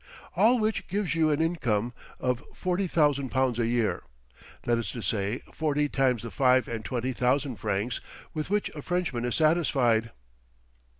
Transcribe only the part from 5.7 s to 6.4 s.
times the